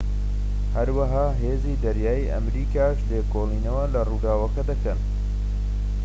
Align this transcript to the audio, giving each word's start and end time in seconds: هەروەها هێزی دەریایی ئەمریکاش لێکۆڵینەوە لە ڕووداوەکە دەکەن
هەروەها 0.75 1.25
هێزی 1.41 1.79
دەریایی 1.83 2.29
ئەمریکاش 2.33 2.97
لێکۆڵینەوە 3.09 3.85
لە 3.93 4.01
ڕووداوەکە 4.09 4.61
دەکەن 4.71 4.99